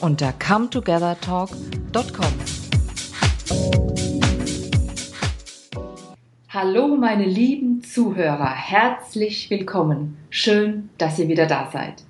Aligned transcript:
unter 0.00 0.32
cometogethertalk.com. 0.32 2.32
Hallo 6.48 6.96
meine 6.96 7.24
lieben 7.24 7.82
Zuhörer, 7.82 8.54
herzlich 8.54 9.50
willkommen. 9.50 10.16
Schön, 10.30 10.90
dass 10.98 11.18
ihr 11.18 11.28
wieder 11.28 11.46
da 11.46 11.68
seid. 11.72 12.04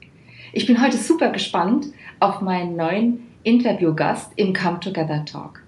Ich 0.52 0.66
bin 0.66 0.82
heute 0.82 0.98
super 0.98 1.30
gespannt 1.30 1.86
auf 2.20 2.40
meinen 2.40 2.76
neuen 2.76 3.26
Interviewgast 3.42 4.32
im 4.36 4.52
Come 4.52 4.80
Together 4.80 5.24
Talk. 5.24 5.62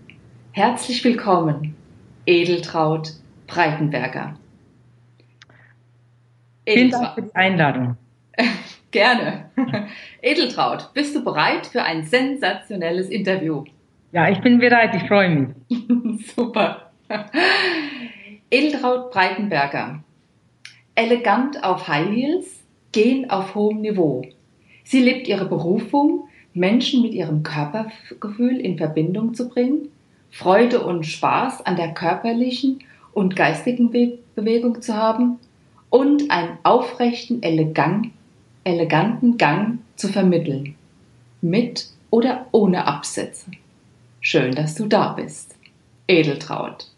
Herzlich 0.53 1.03
willkommen, 1.05 1.75
Edeltraut 2.27 3.15
Breitenberger. 3.47 4.37
Vielen 6.67 6.91
Dank 6.91 7.15
für 7.15 7.23
die 7.23 7.35
Einladung. 7.35 7.97
Gerne. 8.97 9.51
Edeltraut, 10.23 10.89
bist 10.95 11.15
du 11.15 11.23
bereit 11.23 11.67
für 11.67 11.83
ein 11.83 12.05
sensationelles 12.05 13.11
Interview? 13.11 13.65
Ja, 14.11 14.31
ich 14.31 14.41
bin 14.41 14.59
bereit, 14.59 14.95
ich 14.95 15.07
freue 15.07 15.29
mich. 15.29 15.49
Super. 16.35 16.93
Edeltraut 18.51 19.11
Breitenberger. 19.11 20.03
Elegant 20.95 21.63
auf 21.63 21.87
High 21.89 22.09
Heels, 22.09 22.65
gehen 22.93 23.29
auf 23.29 23.55
hohem 23.55 23.83
Niveau. 23.83 24.23
Sie 24.83 25.03
lebt 25.03 25.29
ihre 25.29 25.45
Berufung, 25.45 26.31
Menschen 26.55 27.03
mit 27.03 27.13
ihrem 27.13 27.43
Körpergefühl 27.43 28.59
in 28.59 28.79
Verbindung 28.79 29.35
zu 29.35 29.51
bringen, 29.51 29.91
Freude 30.31 30.81
und 30.81 31.05
Spaß 31.05 31.67
an 31.67 31.77
der 31.77 31.93
körperlichen 31.93 32.79
und 33.13 33.37
geistigen 33.37 33.91
Be 33.91 34.21
Bewegung 34.35 34.81
zu 34.81 34.97
haben 34.97 35.39
und 35.91 36.31
einen 36.31 36.57
aufrechten, 36.63 37.43
elegant, 37.43 38.09
eleganten 38.67 39.39
Gang 39.39 39.79
zu 39.95 40.09
vermitteln. 40.09 40.75
Mit 41.41 41.87
oder 42.11 42.47
ohne 42.51 42.87
Absätze. 42.87 43.53
Schön, 44.21 44.55
dass 44.57 44.75
du 44.75 44.87
da 44.87 45.13
bist. 45.13 45.55
Edeltraut. 46.09 46.91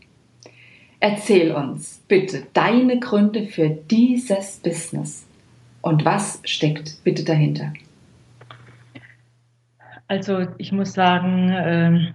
Erzähl 0.99 1.53
uns 1.53 2.03
bitte 2.09 2.47
deine 2.55 2.99
Gründe 2.99 3.47
für 3.47 3.69
dieses 3.69 4.61
Business. 4.61 5.27
Und 5.83 6.05
was 6.07 6.41
steckt 6.45 7.05
bitte 7.05 7.23
dahinter? 7.23 7.73
Also 10.09 10.47
ich 10.57 10.73
muss 10.73 10.95
sagen, 10.95 11.55
ähm, 11.55 12.15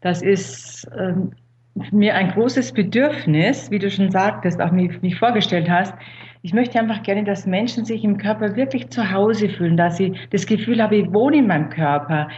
das 0.00 0.22
ist 0.22 0.88
ähm, 0.98 1.32
mir 1.92 2.14
ein 2.14 2.30
großes 2.30 2.72
Bedürfnis, 2.72 3.70
wie 3.70 3.78
du 3.78 3.90
schon 3.90 4.10
sagtest, 4.10 4.62
auch 4.62 4.72
mich 4.72 5.18
vorgestellt 5.18 5.68
hast. 5.68 5.92
Ich 6.46 6.54
möchte 6.54 6.78
einfach 6.78 7.02
gerne, 7.02 7.24
dass 7.24 7.44
Menschen 7.44 7.84
sich 7.84 8.04
im 8.04 8.18
Körper 8.18 8.54
wirklich 8.54 8.88
zu 8.90 9.10
Hause 9.10 9.48
fühlen, 9.48 9.76
dass 9.76 9.96
sie 9.96 10.14
das 10.30 10.46
Gefühl 10.46 10.80
haben, 10.80 10.94
ich 10.94 11.12
wohne 11.12 11.38
in 11.38 11.48
meinem 11.48 11.70
Körper. 11.70 12.28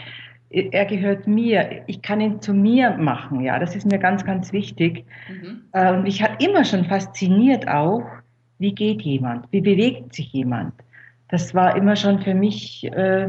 Er 0.49 0.87
gehört 0.87 1.27
mir. 1.27 1.83
Ich 1.89 2.01
kann 2.01 2.23
ihn 2.23 2.41
zu 2.41 2.55
mir 2.55 2.97
machen. 2.97 3.43
Ja, 3.43 3.59
das 3.59 3.77
ist 3.77 3.85
mir 3.85 3.99
ganz, 3.99 4.25
ganz 4.25 4.51
wichtig. 4.51 5.05
Mhm. 5.29 5.61
Und 5.79 6.03
mich 6.05 6.23
hat 6.23 6.43
immer 6.43 6.65
schon 6.65 6.87
fasziniert 6.87 7.69
auch, 7.69 8.03
wie 8.59 8.75
geht 8.75 9.03
jemand? 9.03 9.45
Wie 9.51 9.61
bewegt 9.61 10.15
sich 10.15 10.33
jemand? 10.33 10.73
Das 11.29 11.55
war 11.55 11.77
immer 11.77 11.95
schon 11.95 12.19
für 12.23 12.33
mich 12.33 12.91
äh, 12.91 13.29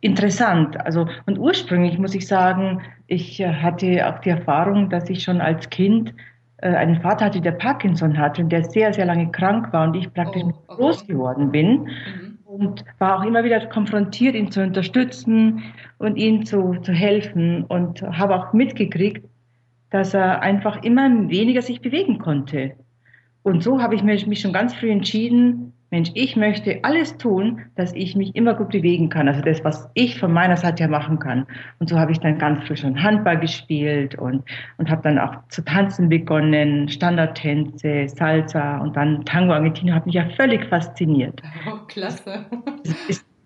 interessant. 0.00 0.80
Also, 0.80 1.06
und 1.26 1.38
ursprünglich 1.38 1.98
muss 1.98 2.14
ich 2.14 2.26
sagen, 2.26 2.80
ich 3.08 3.40
äh, 3.40 3.52
hatte 3.52 4.08
auch 4.08 4.20
die 4.20 4.30
Erfahrung, 4.30 4.88
dass 4.88 5.10
ich 5.10 5.22
schon 5.22 5.42
als 5.42 5.68
Kind 5.68 6.14
einen 6.66 7.00
Vater 7.00 7.26
hatte, 7.26 7.40
der 7.40 7.52
Parkinson 7.52 8.18
hatte 8.18 8.42
und 8.42 8.50
der 8.50 8.64
sehr, 8.64 8.92
sehr 8.92 9.06
lange 9.06 9.30
krank 9.30 9.72
war 9.72 9.86
und 9.88 9.94
ich 9.94 10.12
praktisch 10.12 10.42
oh, 10.42 10.52
okay. 10.66 10.76
groß 10.76 11.06
geworden 11.06 11.50
bin. 11.50 11.82
Mhm. 11.82 12.38
Und 12.44 12.84
war 12.98 13.18
auch 13.18 13.24
immer 13.24 13.44
wieder 13.44 13.64
konfrontiert, 13.66 14.34
ihn 14.34 14.50
zu 14.50 14.62
unterstützen 14.62 15.62
und 15.98 16.16
ihm 16.16 16.46
zu, 16.46 16.76
zu 16.80 16.92
helfen 16.92 17.64
und 17.64 18.00
habe 18.02 18.34
auch 18.34 18.52
mitgekriegt, 18.54 19.24
dass 19.90 20.14
er 20.14 20.40
einfach 20.40 20.82
immer 20.82 21.28
weniger 21.28 21.60
sich 21.60 21.80
bewegen 21.82 22.18
konnte. 22.18 22.72
Und 23.42 23.62
so 23.62 23.80
habe 23.80 23.94
ich 23.94 24.02
mich 24.02 24.40
schon 24.40 24.52
ganz 24.52 24.74
früh 24.74 24.90
entschieden, 24.90 25.74
Mensch, 25.90 26.10
ich 26.12 26.36
möchte 26.36 26.80
alles 26.82 27.16
tun, 27.16 27.62
dass 27.74 27.94
ich 27.94 28.14
mich 28.14 28.36
immer 28.36 28.54
gut 28.54 28.68
bewegen 28.68 29.08
kann. 29.08 29.26
Also 29.26 29.40
das, 29.40 29.64
was 29.64 29.88
ich 29.94 30.18
von 30.18 30.32
meiner 30.32 30.56
Seite 30.58 30.82
her 30.82 30.90
machen 30.90 31.18
kann. 31.18 31.46
Und 31.78 31.88
so 31.88 31.98
habe 31.98 32.12
ich 32.12 32.20
dann 32.20 32.38
ganz 32.38 32.66
früh 32.66 32.76
schon 32.76 33.02
Handball 33.02 33.38
gespielt 33.38 34.14
und, 34.16 34.44
und 34.76 34.90
habe 34.90 35.02
dann 35.02 35.18
auch 35.18 35.34
zu 35.48 35.64
tanzen 35.64 36.10
begonnen, 36.10 36.88
Standardtänze, 36.88 38.06
Salsa 38.08 38.78
und 38.78 38.96
dann 38.96 39.24
Tango 39.24 39.54
Argentino 39.54 39.94
hat 39.94 40.04
mich 40.04 40.16
ja 40.16 40.28
völlig 40.36 40.66
fasziniert. 40.66 41.42
Oh, 41.66 41.78
klasse. 41.86 42.46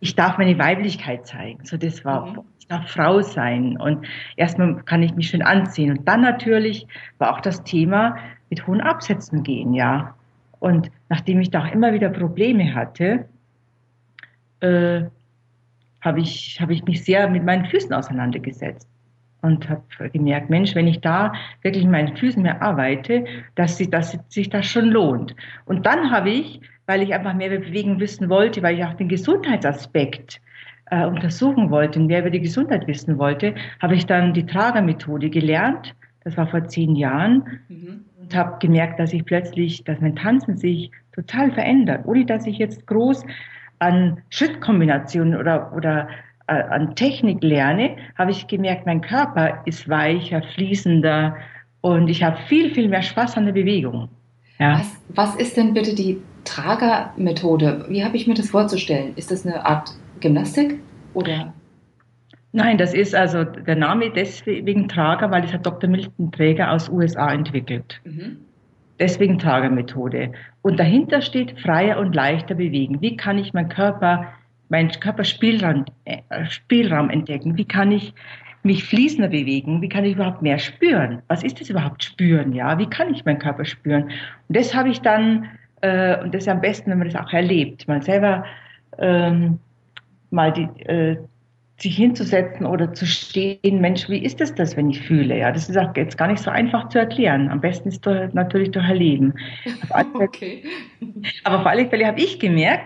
ich 0.00 0.14
darf 0.14 0.36
meine 0.36 0.58
Weiblichkeit 0.58 1.26
zeigen. 1.26 1.64
So 1.64 1.76
das 1.76 2.04
war, 2.04 2.26
mhm. 2.26 2.40
ich 2.58 2.66
darf 2.66 2.88
Frau 2.88 3.22
sein. 3.22 3.80
Und 3.80 4.06
erstmal 4.36 4.76
kann 4.84 5.02
ich 5.02 5.14
mich 5.14 5.28
schön 5.28 5.42
anziehen. 5.42 5.96
Und 5.98 6.08
dann 6.08 6.20
natürlich 6.20 6.86
war 7.18 7.32
auch 7.32 7.40
das 7.40 7.64
Thema 7.64 8.16
mit 8.50 8.66
hohen 8.66 8.80
Absätzen 8.80 9.42
gehen, 9.42 9.74
ja. 9.74 10.14
Und 10.62 10.92
nachdem 11.08 11.40
ich 11.40 11.50
da 11.50 11.64
auch 11.64 11.72
immer 11.72 11.92
wieder 11.92 12.08
Probleme 12.08 12.72
hatte, 12.72 13.24
äh, 14.60 15.02
habe 16.00 16.20
ich, 16.20 16.58
hab 16.60 16.70
ich 16.70 16.84
mich 16.84 17.04
sehr 17.04 17.28
mit 17.28 17.42
meinen 17.42 17.64
Füßen 17.64 17.92
auseinandergesetzt 17.92 18.88
und 19.40 19.68
habe 19.68 19.82
gemerkt, 20.10 20.50
Mensch, 20.50 20.76
wenn 20.76 20.86
ich 20.86 21.00
da 21.00 21.32
wirklich 21.62 21.82
mit 21.82 21.90
meinen 21.90 22.16
Füßen 22.16 22.40
mehr 22.40 22.62
arbeite, 22.62 23.24
dass, 23.56 23.76
sie, 23.76 23.90
dass 23.90 24.16
sich 24.28 24.50
das 24.50 24.66
schon 24.66 24.90
lohnt. 24.90 25.34
Und 25.64 25.84
dann 25.84 26.12
habe 26.12 26.30
ich, 26.30 26.60
weil 26.86 27.02
ich 27.02 27.12
einfach 27.12 27.34
mehr 27.34 27.52
über 27.52 27.66
Bewegung 27.66 27.98
wissen 27.98 28.28
wollte, 28.28 28.62
weil 28.62 28.78
ich 28.78 28.84
auch 28.84 28.94
den 28.94 29.08
Gesundheitsaspekt 29.08 30.40
äh, 30.92 31.04
untersuchen 31.04 31.72
wollte 31.72 31.98
und 31.98 32.06
mehr 32.06 32.20
über 32.20 32.30
die 32.30 32.40
Gesundheit 32.40 32.86
wissen 32.86 33.18
wollte, 33.18 33.56
habe 33.80 33.96
ich 33.96 34.06
dann 34.06 34.32
die 34.32 34.46
Tragermethode 34.46 35.28
gelernt. 35.28 35.96
Das 36.22 36.36
war 36.36 36.46
vor 36.46 36.68
zehn 36.68 36.94
Jahren. 36.94 37.58
Mhm 37.68 38.04
habe 38.34 38.58
gemerkt, 38.58 38.98
dass 38.98 39.12
ich 39.12 39.24
plötzlich, 39.24 39.84
dass 39.84 40.00
mein 40.00 40.16
Tanzen 40.16 40.56
sich 40.56 40.90
total 41.14 41.50
verändert, 41.52 42.06
ohne 42.06 42.24
dass 42.24 42.46
ich 42.46 42.58
jetzt 42.58 42.86
groß 42.86 43.24
an 43.78 44.22
Schrittkombinationen 44.30 45.36
oder, 45.36 45.72
oder 45.74 46.08
äh, 46.46 46.54
an 46.54 46.94
Technik 46.94 47.42
lerne, 47.42 47.96
habe 48.16 48.30
ich 48.30 48.46
gemerkt, 48.46 48.86
mein 48.86 49.00
Körper 49.00 49.62
ist 49.64 49.88
weicher, 49.88 50.42
fließender 50.54 51.36
und 51.80 52.08
ich 52.08 52.22
habe 52.22 52.36
viel, 52.48 52.72
viel 52.72 52.88
mehr 52.88 53.02
Spaß 53.02 53.36
an 53.36 53.46
der 53.46 53.52
Bewegung. 53.52 54.08
Ja. 54.58 54.78
Was, 54.78 55.00
was 55.08 55.36
ist 55.36 55.56
denn 55.56 55.74
bitte 55.74 55.94
die 55.94 56.20
Tragermethode? 56.44 57.86
Wie 57.88 58.04
habe 58.04 58.16
ich 58.16 58.26
mir 58.26 58.34
das 58.34 58.50
vorzustellen? 58.50 59.12
Ist 59.16 59.30
das 59.30 59.46
eine 59.46 59.64
Art 59.64 59.90
Gymnastik 60.20 60.78
oder? 61.14 61.52
Nein, 62.52 62.76
das 62.76 62.92
ist 62.92 63.14
also 63.14 63.44
der 63.44 63.76
Name 63.76 64.10
deswegen 64.10 64.86
Trager, 64.86 65.30
weil 65.30 65.44
es 65.44 65.52
hat 65.52 65.64
Dr. 65.64 65.88
Milton 65.88 66.30
Träger 66.32 66.70
aus 66.70 66.88
USA 66.90 67.32
entwickelt. 67.32 68.00
Mhm. 68.04 68.38
Deswegen 68.98 69.38
Tragermethode. 69.38 70.32
Und 70.60 70.78
dahinter 70.78 71.22
steht 71.22 71.58
freier 71.58 71.98
und 71.98 72.14
leichter 72.14 72.54
bewegen. 72.54 73.00
Wie 73.00 73.16
kann 73.16 73.38
ich 73.38 73.54
meinen 73.54 73.70
Körper, 73.70 74.28
meinen 74.68 74.90
Körperspielraum 74.90 75.86
äh, 76.04 76.18
Spielraum 76.44 77.08
entdecken? 77.08 77.56
Wie 77.56 77.64
kann 77.64 77.90
ich 77.90 78.14
mich 78.62 78.84
fließender 78.84 79.28
bewegen? 79.28 79.80
Wie 79.80 79.88
kann 79.88 80.04
ich 80.04 80.14
überhaupt 80.14 80.42
mehr 80.42 80.58
spüren? 80.58 81.22
Was 81.28 81.42
ist 81.42 81.60
das 81.60 81.70
überhaupt 81.70 82.04
spüren? 82.04 82.52
Ja, 82.52 82.78
wie 82.78 82.86
kann 82.86 83.12
ich 83.12 83.24
meinen 83.24 83.38
Körper 83.38 83.64
spüren? 83.64 84.04
Und 84.04 84.56
das 84.56 84.74
habe 84.74 84.90
ich 84.90 85.00
dann, 85.00 85.48
äh, 85.80 86.20
und 86.22 86.34
das 86.34 86.42
ist 86.42 86.48
am 86.48 86.60
besten, 86.60 86.90
wenn 86.90 86.98
man 86.98 87.08
das 87.08 87.20
auch 87.20 87.32
erlebt, 87.32 87.88
man 87.88 88.02
selber 88.02 88.44
ähm, 88.98 89.58
mal 90.30 90.52
die, 90.52 90.68
äh, 90.84 91.16
sich 91.82 91.96
hinzusetzen 91.96 92.64
oder 92.64 92.94
zu 92.94 93.06
stehen, 93.06 93.80
Mensch, 93.80 94.08
wie 94.08 94.24
ist 94.24 94.40
es 94.40 94.54
das, 94.54 94.76
wenn 94.76 94.90
ich 94.90 95.00
fühle? 95.00 95.36
Ja, 95.36 95.50
das 95.50 95.68
ist 95.68 95.76
auch 95.76 95.94
jetzt 95.96 96.16
gar 96.16 96.28
nicht 96.28 96.40
so 96.40 96.50
einfach 96.50 96.88
zu 96.90 97.00
erklären. 97.00 97.48
Am 97.48 97.60
besten 97.60 97.88
ist 97.88 98.06
durch, 98.06 98.32
natürlich 98.34 98.70
durch 98.70 98.88
Erleben. 98.88 99.34
okay. 100.14 100.62
Aber 101.42 101.60
auf 101.60 101.66
alle 101.66 101.88
Fälle 101.88 102.06
habe 102.06 102.20
ich 102.20 102.38
gemerkt, 102.38 102.84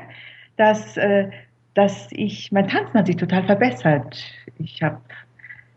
dass, 0.57 0.97
äh, 0.97 1.29
dass 1.75 2.09
ich, 2.11 2.51
mein 2.53 2.69
Tanzen 2.69 2.95
hat 2.99 3.07
sich 3.07 3.17
total 3.17 3.45
verbessert. 3.45 4.19
Ich 4.59 4.83
habe 4.83 5.01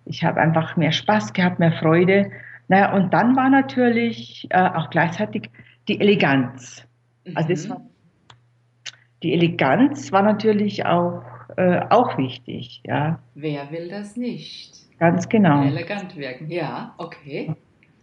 ich 0.05 0.23
hab 0.23 0.37
einfach 0.37 0.77
mehr 0.77 0.93
Spaß 0.93 1.33
gehabt, 1.33 1.59
mehr 1.59 1.73
Freude. 1.73 2.31
Naja, 2.69 2.93
und 2.93 3.13
dann 3.13 3.35
war 3.35 3.49
natürlich 3.49 4.47
äh, 4.49 4.61
auch 4.61 4.89
gleichzeitig 4.89 5.49
die 5.89 5.99
Eleganz. 5.99 6.85
Also 7.35 7.49
das 7.49 7.67
mhm. 7.67 7.71
war, 7.71 7.81
die 9.23 9.33
Eleganz 9.33 10.11
war 10.13 10.23
natürlich 10.23 10.85
auch 10.85 11.21
äh, 11.57 11.81
auch 11.89 12.17
wichtig, 12.17 12.81
ja. 12.85 13.19
Wer 13.35 13.71
will 13.71 13.89
das 13.89 14.15
nicht? 14.15 14.71
Ganz 14.99 15.29
genau. 15.29 15.63
Elegant 15.63 16.15
wirken, 16.17 16.49
ja, 16.49 16.93
okay. 16.97 17.55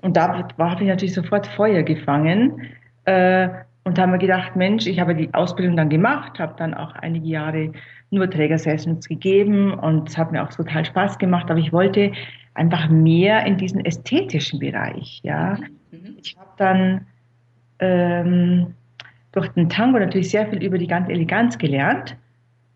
Und 0.03 0.17
da 0.17 0.49
habe 0.59 0.83
ich 0.83 0.89
natürlich 0.89 1.15
sofort 1.15 1.47
Feuer 1.47 1.83
gefangen 1.83 2.63
äh, 3.05 3.49
und 3.85 3.99
habe 3.99 4.13
mir 4.13 4.19
gedacht, 4.19 4.57
Mensch, 4.57 4.87
ich 4.87 4.99
habe 4.99 5.15
die 5.15 5.33
Ausbildung 5.35 5.77
dann 5.77 5.89
gemacht, 5.89 6.39
habe 6.39 6.55
dann 6.57 6.75
auch 6.75 6.95
einige 6.95 7.27
Jahre 7.27 7.73
nur 8.11 8.31
Trägersessions 8.31 9.09
gegeben 9.09 9.75
und 9.75 10.09
es 10.09 10.17
hat 10.17 10.33
mir 10.33 10.43
auch 10.43 10.51
total 10.51 10.85
Spaß 10.85 11.19
gemacht, 11.19 11.51
aber 11.51 11.59
ich 11.59 11.73
wollte 11.73 12.13
einfach 12.55 12.89
mehr 12.89 13.45
in 13.47 13.57
diesen 13.59 13.85
ästhetischen 13.85 14.59
Bereich, 14.59 15.21
ja. 15.23 15.59
Mhm. 15.91 15.99
mhm. 15.99 16.17
Ich 16.23 16.37
habe 16.37 16.51
dann 16.57 17.07
ähm, 17.79 18.75
durch 19.33 19.49
den 19.49 19.69
Tango 19.69 19.99
natürlich 19.99 20.31
sehr 20.31 20.47
viel 20.47 20.63
über 20.63 20.79
die 20.79 20.87
ganze 20.87 21.13
Eleganz 21.13 21.59
gelernt 21.59 22.17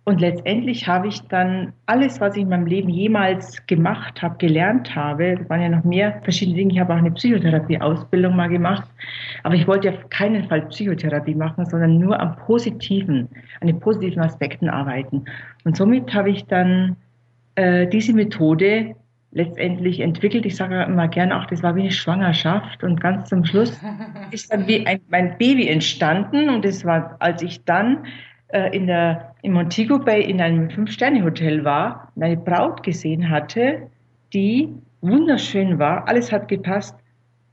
und 0.04 0.20
letztendlich 0.20 0.88
habe 0.88 1.08
ich 1.08 1.20
dann 1.28 1.72
alles, 1.86 2.20
was 2.20 2.34
ich 2.34 2.42
in 2.42 2.48
meinem 2.48 2.66
Leben 2.66 2.88
jemals 2.88 3.64
gemacht 3.66 4.22
habe, 4.22 4.38
gelernt 4.38 4.94
habe, 4.96 5.38
waren 5.48 5.60
ja 5.60 5.68
noch 5.68 5.84
mehr 5.84 6.20
verschiedene 6.22 6.56
Dinge. 6.56 6.72
Ich 6.72 6.80
habe 6.80 6.94
auch 6.94 6.98
eine 6.98 7.10
Psychotherapie-Ausbildung 7.10 8.34
mal 8.34 8.48
gemacht, 8.48 8.88
aber 9.42 9.54
ich 9.54 9.66
wollte 9.68 9.90
auf 9.90 10.08
keinen 10.08 10.48
Fall 10.48 10.62
Psychotherapie 10.62 11.34
machen, 11.34 11.66
sondern 11.66 11.98
nur 11.98 12.18
am 12.18 12.34
positiven, 12.36 13.28
an 13.60 13.66
den 13.66 13.78
positiven 13.78 14.22
Aspekten 14.22 14.70
arbeiten. 14.70 15.26
Und 15.64 15.76
somit 15.76 16.12
habe 16.14 16.30
ich 16.30 16.46
dann 16.46 16.96
äh, 17.56 17.86
diese 17.86 18.14
Methode 18.14 18.96
letztendlich 19.32 20.00
entwickelt. 20.00 20.46
Ich 20.46 20.56
sage 20.56 20.82
immer 20.82 21.08
gerne 21.08 21.38
auch, 21.38 21.46
das 21.46 21.62
war 21.62 21.76
wie 21.76 21.82
eine 21.82 21.92
Schwangerschaft 21.92 22.82
und 22.82 23.00
ganz 23.00 23.28
zum 23.28 23.44
Schluss 23.44 23.78
ist 24.30 24.52
dann 24.52 24.66
wie 24.66 24.86
ein, 24.86 25.00
mein 25.08 25.36
Baby 25.38 25.68
entstanden 25.68 26.48
und 26.48 26.64
es 26.64 26.84
war, 26.84 27.16
als 27.20 27.42
ich 27.42 27.64
dann 27.64 27.98
äh, 28.52 28.74
in 28.76 28.86
der, 28.86 29.34
in 29.42 29.52
Montego 29.52 29.98
Bay 29.98 30.22
in 30.22 30.40
einem 30.40 30.70
Fünf-Sterne-Hotel 30.70 31.64
war 31.64 32.12
und 32.14 32.22
eine 32.22 32.36
Braut 32.36 32.82
gesehen 32.82 33.30
hatte, 33.30 33.88
die 34.32 34.74
wunderschön 35.00 35.78
war, 35.78 36.08
alles 36.08 36.32
hat 36.32 36.48
gepasst, 36.48 36.96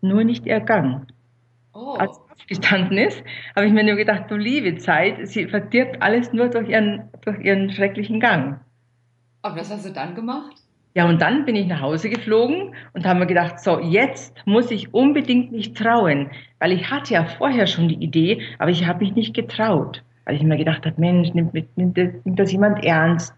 nur 0.02 0.24
nicht 0.24 0.46
ihr 0.46 0.60
Gang. 0.60 1.08
Oh. 1.74 1.94
Als 1.94 2.20
aufgestanden 2.32 2.98
ist, 2.98 3.24
habe 3.56 3.68
ich 3.68 3.74
mir 3.74 3.84
nur 3.84 3.96
gedacht, 3.96 4.26
du 4.30 4.36
liebe 4.36 4.78
Zeit, 4.78 5.28
sie 5.28 5.48
verdirbt 5.48 6.02
alles 6.02 6.34
nur 6.34 6.50
durch 6.50 6.70
ihren, 6.70 7.10
durch 7.22 7.40
ihren 7.40 7.70
schrecklichen 7.72 8.20
Gang. 8.20 8.60
Aber 9.42 9.58
was 9.58 9.72
hast 9.72 9.86
du 9.86 9.92
dann 9.92 10.16
gemacht? 10.16 10.56
Ja, 10.94 11.08
und 11.08 11.22
dann 11.22 11.46
bin 11.46 11.56
ich 11.56 11.68
nach 11.68 11.82
Hause 11.82 12.10
geflogen 12.10 12.74
und 12.94 13.06
habe 13.06 13.20
mir 13.20 13.28
gedacht, 13.28 13.60
so, 13.60 13.80
jetzt 13.80 14.36
muss 14.46 14.72
ich 14.72 14.96
unbedingt 14.96 15.52
mich 15.52 15.74
trauen, 15.74 16.32
weil 16.60 16.72
ich 16.72 16.90
hatte 16.90 17.14
ja 17.14 17.26
vorher 17.26 17.68
schon 17.68 17.88
die 17.88 18.04
Idee, 18.04 18.42
aber 18.58 18.72
ich 18.72 18.88
habe 18.88 19.00
mich 19.00 19.14
nicht 19.14 19.36
getraut 19.36 20.04
weil 20.28 20.36
ich 20.36 20.44
mir 20.44 20.58
gedacht 20.58 20.86
habe, 20.86 21.00
Mensch, 21.00 21.34
nimmt, 21.34 21.54
nimmt, 21.54 21.98
nimmt 21.98 22.40
das 22.40 22.52
jemand 22.52 22.84
ernst? 22.84 23.34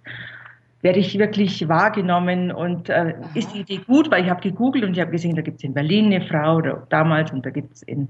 Werde 0.81 0.97
ich 0.97 1.19
wirklich 1.19 1.69
wahrgenommen 1.69 2.51
und 2.51 2.89
äh, 2.89 3.13
ist 3.35 3.53
die 3.53 3.59
Idee 3.59 3.81
gut? 3.85 4.09
Weil 4.09 4.23
ich 4.23 4.29
habe 4.29 4.41
gegoogelt 4.41 4.83
und 4.83 4.93
ich 4.93 4.99
habe 4.99 5.11
gesehen, 5.11 5.35
da 5.35 5.43
gibt 5.43 5.57
es 5.57 5.63
in 5.63 5.75
Berlin 5.75 6.05
eine 6.05 6.21
Frau 6.21 6.55
oder 6.55 6.87
damals 6.89 7.31
und 7.31 7.45
da 7.45 7.51
gibt 7.51 7.75
es 7.75 7.83
in, 7.83 8.07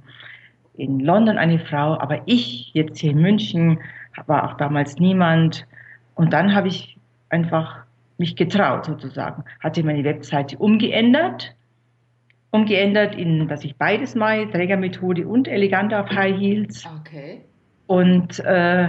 in 0.77 1.01
London 1.01 1.37
eine 1.37 1.59
Frau, 1.59 1.99
aber 1.99 2.21
ich 2.25 2.71
jetzt 2.73 2.99
hier 2.99 3.11
in 3.11 3.21
München 3.21 3.79
war 4.27 4.49
auch 4.49 4.55
damals 4.55 4.97
niemand. 4.97 5.65
Und 6.15 6.31
dann 6.31 6.55
habe 6.55 6.69
ich 6.69 6.97
einfach 7.29 7.83
mich 8.17 8.37
getraut 8.37 8.85
sozusagen. 8.85 9.43
Hatte 9.59 9.83
meine 9.83 10.05
Webseite 10.05 10.57
umgeändert, 10.57 11.53
umgeändert 12.51 13.15
in, 13.15 13.49
dass 13.49 13.65
ich 13.65 13.75
beides 13.75 14.15
mache, 14.15 14.49
Trägermethode 14.49 15.27
und 15.27 15.49
elegant 15.49 15.93
auf 15.93 16.09
High 16.11 16.37
Heels. 16.37 16.87
Okay. 17.01 17.41
Und 17.89 18.37
äh, 18.41 18.87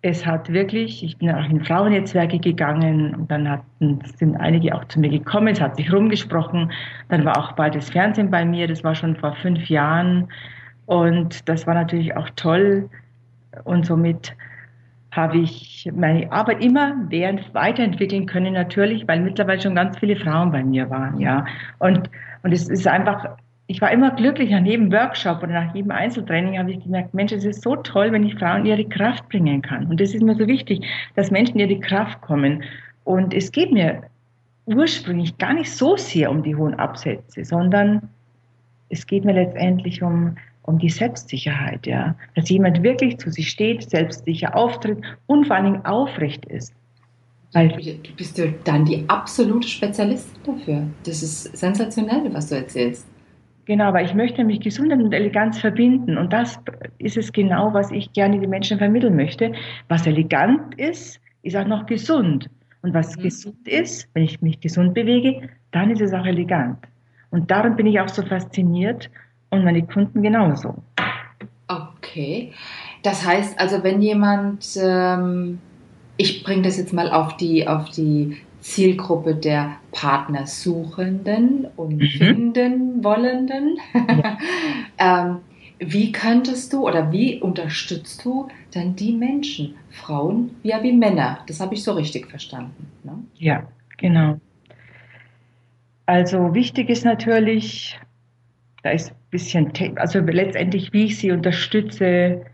es 0.00 0.26
hat 0.26 0.52
wirklich, 0.52 1.04
ich 1.04 1.18
bin 1.18 1.30
auch 1.30 1.48
in 1.48 1.64
Frauennetzwerke 1.64 2.40
gegangen 2.40 3.14
und 3.14 3.30
dann 3.30 3.48
hatten, 3.48 4.00
sind 4.16 4.36
einige 4.38 4.74
auch 4.74 4.84
zu 4.86 4.98
mir 4.98 5.08
gekommen, 5.08 5.46
es 5.46 5.60
hat 5.60 5.76
sich 5.76 5.92
rumgesprochen. 5.92 6.72
Dann 7.10 7.24
war 7.24 7.38
auch 7.38 7.52
bald 7.52 7.76
das 7.76 7.90
Fernsehen 7.90 8.28
bei 8.28 8.44
mir, 8.44 8.66
das 8.66 8.82
war 8.82 8.96
schon 8.96 9.14
vor 9.14 9.36
fünf 9.36 9.68
Jahren. 9.68 10.26
Und 10.86 11.48
das 11.48 11.64
war 11.68 11.74
natürlich 11.74 12.16
auch 12.16 12.28
toll. 12.34 12.90
Und 13.62 13.86
somit 13.86 14.34
habe 15.12 15.38
ich 15.38 15.88
meine 15.94 16.32
Arbeit 16.32 16.60
immer 16.60 16.96
während 17.08 17.54
weiterentwickeln 17.54 18.26
können, 18.26 18.54
natürlich, 18.54 19.06
weil 19.06 19.20
mittlerweile 19.20 19.60
schon 19.60 19.76
ganz 19.76 19.96
viele 19.96 20.16
Frauen 20.16 20.50
bei 20.50 20.64
mir 20.64 20.90
waren, 20.90 21.20
ja. 21.20 21.44
Und, 21.78 22.10
und 22.42 22.50
es 22.50 22.68
ist 22.68 22.88
einfach 22.88 23.36
ich 23.66 23.80
war 23.80 23.90
immer 23.90 24.10
glücklich 24.10 24.50
nach 24.50 24.64
jedem 24.64 24.92
Workshop 24.92 25.42
oder 25.42 25.52
nach 25.52 25.74
jedem 25.74 25.92
Einzeltraining 25.92 26.58
habe 26.58 26.72
ich 26.72 26.82
gemerkt, 26.82 27.14
Mensch, 27.14 27.32
es 27.32 27.44
ist 27.44 27.62
so 27.62 27.76
toll, 27.76 28.12
wenn 28.12 28.26
ich 28.26 28.34
Frauen 28.34 28.66
ihre 28.66 28.84
Kraft 28.84 29.28
bringen 29.28 29.62
kann. 29.62 29.86
Und 29.86 30.00
das 30.00 30.14
ist 30.14 30.22
mir 30.22 30.34
so 30.34 30.46
wichtig, 30.46 30.84
dass 31.14 31.30
Menschen 31.30 31.58
ihre 31.58 31.78
Kraft 31.78 32.20
kommen. 32.20 32.62
Und 33.04 33.32
es 33.32 33.52
geht 33.52 33.72
mir 33.72 34.02
ursprünglich 34.66 35.38
gar 35.38 35.54
nicht 35.54 35.70
so 35.70 35.96
sehr 35.96 36.30
um 36.30 36.42
die 36.42 36.54
hohen 36.54 36.74
Absätze, 36.74 37.44
sondern 37.44 38.08
es 38.88 39.06
geht 39.06 39.24
mir 39.24 39.32
letztendlich 39.32 40.02
um, 40.02 40.36
um 40.62 40.78
die 40.78 40.90
Selbstsicherheit, 40.90 41.86
ja. 41.86 42.14
Dass 42.34 42.50
jemand 42.50 42.82
wirklich 42.82 43.18
zu 43.18 43.30
sich 43.30 43.48
steht, 43.48 43.88
selbstsicher 43.88 44.54
auftritt 44.56 44.98
und 45.26 45.46
vor 45.46 45.56
allen 45.56 45.72
Dingen 45.72 45.84
aufrecht 45.86 46.44
ist. 46.46 46.74
Weil 47.54 47.68
du 47.68 48.12
bist 48.16 48.38
du 48.38 48.52
dann 48.64 48.84
die 48.84 49.04
absolute 49.08 49.68
Spezialistin 49.68 50.42
dafür. 50.44 50.86
Das 51.04 51.22
ist 51.22 51.56
sensationell, 51.56 52.32
was 52.32 52.48
du 52.48 52.56
erzählst. 52.56 53.06
Genau, 53.64 53.84
aber 53.84 54.02
ich 54.02 54.14
möchte 54.14 54.44
mich 54.44 54.60
Gesundheit 54.60 55.00
und 55.00 55.12
Eleganz 55.12 55.58
verbinden. 55.58 56.18
Und 56.18 56.32
das 56.32 56.58
ist 56.98 57.16
es 57.16 57.32
genau, 57.32 57.72
was 57.72 57.90
ich 57.90 58.12
gerne 58.12 58.40
den 58.40 58.50
Menschen 58.50 58.78
vermitteln 58.78 59.14
möchte. 59.14 59.52
Was 59.88 60.06
elegant 60.06 60.74
ist, 60.78 61.20
ist 61.42 61.56
auch 61.56 61.66
noch 61.66 61.86
gesund. 61.86 62.50
Und 62.82 62.94
was 62.94 63.16
mhm. 63.16 63.22
gesund 63.22 63.68
ist, 63.68 64.08
wenn 64.14 64.24
ich 64.24 64.42
mich 64.42 64.60
gesund 64.60 64.94
bewege, 64.94 65.48
dann 65.70 65.90
ist 65.90 66.00
es 66.00 66.12
auch 66.12 66.26
elegant. 66.26 66.78
Und 67.30 67.50
darum 67.50 67.76
bin 67.76 67.86
ich 67.86 68.00
auch 68.00 68.08
so 68.08 68.22
fasziniert 68.22 69.08
und 69.50 69.64
meine 69.64 69.82
Kunden 69.86 70.22
genauso. 70.22 70.82
Okay. 71.68 72.52
Das 73.02 73.24
heißt 73.26 73.58
also, 73.58 73.82
wenn 73.84 74.02
jemand, 74.02 74.66
ähm, 74.76 75.60
ich 76.16 76.42
bringe 76.42 76.62
das 76.62 76.76
jetzt 76.76 76.92
mal 76.92 77.10
auf 77.10 77.36
die, 77.36 77.66
auf 77.66 77.90
die 77.90 78.38
Zielgruppe 78.62 79.34
der 79.34 79.76
Partnersuchenden 79.90 81.66
und 81.76 81.96
mhm. 81.96 82.06
finden 82.06 83.04
wollenden. 83.04 83.76
Ja. 83.94 84.38
ähm, 85.28 85.38
wie 85.78 86.12
könntest 86.12 86.72
du 86.72 86.86
oder 86.86 87.10
wie 87.10 87.40
unterstützt 87.40 88.24
du 88.24 88.48
dann 88.72 88.94
die 88.94 89.12
Menschen, 89.12 89.74
Frauen 89.90 90.52
ja 90.62 90.80
wie 90.82 90.92
Männer? 90.92 91.40
Das 91.48 91.60
habe 91.60 91.74
ich 91.74 91.82
so 91.82 91.92
richtig 91.92 92.28
verstanden. 92.28 92.86
Ne? 93.02 93.18
Ja, 93.34 93.66
genau. 93.98 94.40
Also 96.06 96.54
wichtig 96.54 96.88
ist 96.88 97.04
natürlich, 97.04 97.98
da 98.84 98.90
ist 98.90 99.10
ein 99.10 99.16
bisschen, 99.30 99.72
also 99.96 100.20
letztendlich, 100.20 100.92
wie 100.92 101.06
ich 101.06 101.18
sie 101.18 101.32
unterstütze, 101.32 102.44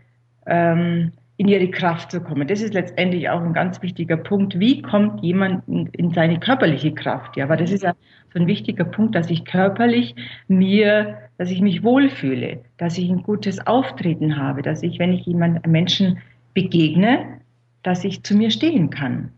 ähm, 0.47 1.11
in 1.39 1.47
ihre 1.47 1.71
Kraft 1.71 2.11
zu 2.11 2.19
kommen. 2.19 2.49
Das 2.49 2.59
ist 2.59 2.73
letztendlich 2.73 3.29
auch 3.29 3.39
ein 3.39 3.53
ganz 3.53 3.81
wichtiger 3.81 4.17
Punkt. 4.17 4.59
Wie 4.59 4.81
kommt 4.81 5.23
jemand 5.23 5.65
in, 5.69 5.87
in 5.93 6.11
seine 6.11 6.37
körperliche 6.37 6.93
Kraft? 6.93 7.37
Ja, 7.37 7.45
aber 7.45 7.55
das 7.55 7.71
ist 7.71 7.81
ja 7.81 7.93
so 8.33 8.39
ein 8.39 8.47
wichtiger 8.47 8.83
Punkt, 8.83 9.15
dass 9.15 9.29
ich 9.29 9.45
körperlich 9.45 10.15
mir, 10.49 11.17
dass 11.37 11.49
ich 11.49 11.61
mich 11.61 11.81
wohlfühle, 11.81 12.59
dass 12.75 12.97
ich 12.97 13.09
ein 13.09 13.23
gutes 13.23 13.65
Auftreten 13.65 14.35
habe, 14.35 14.61
dass 14.63 14.83
ich, 14.83 14.99
wenn 14.99 15.13
ich 15.13 15.25
jemand 15.25 15.65
Menschen 15.65 16.19
begegne, 16.53 17.39
dass 17.83 18.03
ich 18.03 18.21
zu 18.21 18.35
mir 18.35 18.51
stehen 18.51 18.89
kann. 18.89 19.31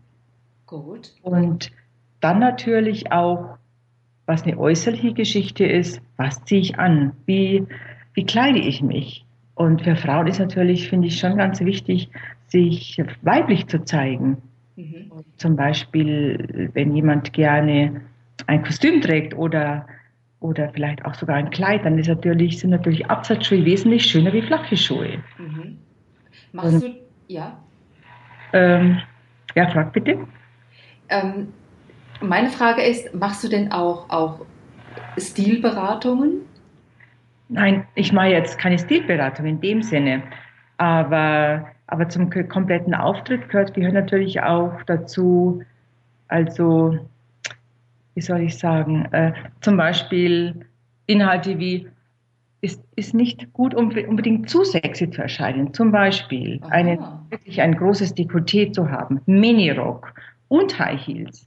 Gut. 0.66 1.12
Und 1.22 1.70
dann 2.18 2.40
natürlich 2.40 3.12
auch, 3.12 3.58
was 4.26 4.42
eine 4.42 4.58
äußerliche 4.58 5.14
Geschichte 5.14 5.64
ist, 5.66 6.02
was 6.16 6.44
ziehe 6.46 6.62
ich 6.62 6.80
an? 6.80 7.12
Wie, 7.26 7.64
wie 8.14 8.26
kleide 8.26 8.58
ich 8.58 8.82
mich? 8.82 9.24
Und 9.54 9.82
für 9.82 9.96
Frauen 9.96 10.26
ist 10.26 10.38
natürlich, 10.38 10.88
finde 10.88 11.08
ich, 11.08 11.18
schon 11.18 11.36
ganz 11.36 11.60
wichtig, 11.60 12.08
sich 12.48 13.02
weiblich 13.22 13.66
zu 13.66 13.84
zeigen. 13.84 14.38
Mhm. 14.76 15.10
Zum 15.36 15.56
Beispiel, 15.56 16.70
wenn 16.74 16.94
jemand 16.94 17.32
gerne 17.32 18.00
ein 18.46 18.62
Kostüm 18.62 19.00
trägt 19.00 19.34
oder, 19.34 19.86
oder 20.40 20.70
vielleicht 20.70 21.04
auch 21.04 21.14
sogar 21.14 21.36
ein 21.36 21.50
Kleid, 21.50 21.84
dann 21.84 21.98
ist 21.98 22.08
natürlich, 22.08 22.58
sind 22.58 22.70
natürlich 22.70 23.06
Absatzschuhe 23.10 23.64
wesentlich 23.64 24.06
schöner 24.06 24.32
wie 24.32 24.42
flache 24.42 24.76
Schuhe. 24.76 25.22
Mhm. 25.38 25.78
Machst 26.52 26.74
Und, 26.74 26.82
du, 26.82 26.94
ja? 27.28 27.58
Ähm, 28.52 29.00
ja, 29.54 29.70
frag 29.70 29.92
bitte. 29.92 30.18
Ähm, 31.08 31.48
meine 32.20 32.48
Frage 32.48 32.82
ist, 32.82 33.14
machst 33.14 33.44
du 33.44 33.48
denn 33.48 33.72
auch, 33.72 34.08
auch 34.08 34.46
Stilberatungen? 35.18 36.42
Nein, 37.52 37.86
ich 37.94 38.14
mache 38.14 38.28
jetzt 38.28 38.58
keine 38.58 38.78
Stilberatung 38.78 39.44
in 39.44 39.60
dem 39.60 39.82
Sinne, 39.82 40.22
aber, 40.78 41.66
aber 41.86 42.08
zum 42.08 42.30
kompletten 42.48 42.94
Auftritt 42.94 43.50
gehört, 43.50 43.74
gehört 43.74 43.92
natürlich 43.92 44.40
auch 44.42 44.82
dazu, 44.86 45.62
also, 46.28 46.98
wie 48.14 48.22
soll 48.22 48.40
ich 48.40 48.56
sagen, 48.56 49.04
äh, 49.12 49.32
zum 49.60 49.76
Beispiel 49.76 50.64
Inhalte 51.06 51.58
wie 51.58 51.88
ist, 52.62 52.82
ist 52.96 53.12
nicht 53.12 53.52
gut, 53.52 53.74
um 53.74 53.90
unbedingt 54.08 54.48
zu 54.48 54.64
sexy 54.64 55.10
zu 55.10 55.20
erscheinen. 55.20 55.74
Zum 55.74 55.92
Beispiel 55.92 56.58
eine, 56.70 56.98
wirklich 57.28 57.60
ein 57.60 57.74
großes 57.76 58.16
Dekolleté 58.16 58.72
zu 58.72 58.90
haben, 58.90 59.20
Minirock 59.26 60.14
und 60.48 60.78
High 60.78 61.06
Heels. 61.06 61.46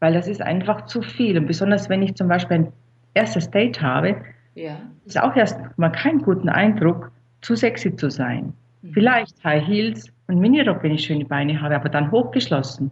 Weil 0.00 0.14
das 0.14 0.26
ist 0.26 0.40
einfach 0.40 0.86
zu 0.86 1.02
viel. 1.02 1.36
Und 1.36 1.46
besonders 1.46 1.90
wenn 1.90 2.02
ich 2.02 2.14
zum 2.14 2.28
Beispiel 2.28 2.58
ein 2.58 2.72
erstes 3.12 3.50
Date 3.50 3.82
habe, 3.82 4.22
ja. 4.58 4.76
ist 5.04 5.20
auch 5.20 5.34
erst 5.36 5.58
mal 5.76 5.90
keinen 5.90 6.22
guten 6.22 6.48
Eindruck, 6.48 7.10
zu 7.40 7.54
sexy 7.54 7.94
zu 7.94 8.10
sein. 8.10 8.52
Mhm. 8.82 8.92
Vielleicht 8.92 9.44
High 9.44 9.66
Heels 9.66 10.10
und 10.26 10.40
Minirock, 10.40 10.82
wenn 10.82 10.92
ich 10.92 11.04
schöne 11.04 11.24
Beine 11.24 11.60
habe, 11.60 11.76
aber 11.76 11.88
dann 11.88 12.10
hochgeschlossen. 12.10 12.90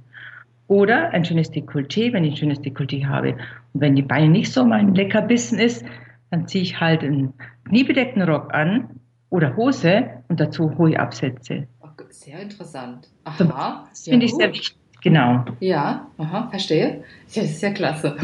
Oder 0.69 1.11
ein 1.11 1.25
schönes 1.25 1.53
Dekolleté, 1.53 2.13
wenn 2.13 2.25
ich 2.25 2.35
ein 2.35 2.37
schönes 2.37 2.61
Dekolleté 2.61 3.07
habe. 3.07 3.33
Und 3.73 3.81
wenn 3.81 3.95
die 3.95 4.03
Beine 4.03 4.29
nicht 4.29 4.53
so 4.53 4.65
mein 4.65 4.95
Leckerbissen 4.95 5.59
ist, 5.59 5.85
dann 6.31 6.49
ziehe 6.49 6.63
ich 6.63 6.81
halt 6.81 7.03
einen 7.03 7.33
kniebedeckten 7.65 8.23
Rock 8.23 8.53
an 8.53 8.89
oder 9.31 9.57
Hose 9.57 10.11
und 10.29 10.41
dazu 10.41 10.77
hohe 10.77 10.99
Absätze. 10.99 11.67
Sehr 12.11 12.41
interessant. 12.41 13.09
Aha. 13.25 13.87
Das 13.91 14.05
finde 14.05 14.27
ja, 14.27 14.31
ich 14.31 14.35
sehr 14.35 14.53
wichtig. 14.53 14.77
Genau. 15.03 15.45
Ja, 15.61 16.07
aha, 16.19 16.49
verstehe. 16.51 17.05
Ja, 17.31 17.43
das 17.43 17.53
ist 17.53 17.63
ja 17.63 17.71
klasse. 17.71 18.17